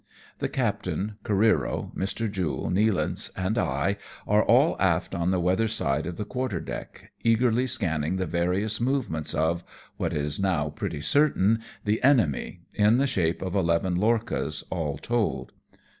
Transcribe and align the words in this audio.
The 0.39 0.49
captain, 0.49 1.17
Oareero, 1.25 1.95
Mr. 1.95 2.27
Jule, 2.27 2.71
Nealance, 2.71 3.29
and 3.35 3.55
I, 3.55 3.97
are 4.27 4.43
all 4.43 4.75
aft 4.79 5.13
on 5.13 5.29
the 5.29 5.39
weather 5.39 5.67
side 5.67 6.07
of 6.07 6.17
the 6.17 6.25
quarter 6.25 6.59
deck, 6.59 7.11
eagerly 7.21 7.67
scanning 7.67 8.15
the 8.15 8.25
various 8.25 8.81
movements 8.81 9.35
of 9.35 9.63
(what 9.97 10.11
is 10.13 10.39
now 10.39 10.71
pretty 10.71 11.01
certain) 11.01 11.61
the 11.85 12.01
enemy, 12.03 12.61
in 12.73 12.97
the 12.97 13.05
shape 13.05 13.43
of 13.43 13.53
eleven 13.53 13.93
lorchas 13.93 14.63
all 14.71 14.97
told. 14.97 15.51